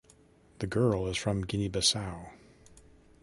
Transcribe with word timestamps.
The 0.57 0.65
girl 0.65 1.05
is 1.05 1.15
from 1.15 1.43
Guinea-Bissau. 1.45 2.31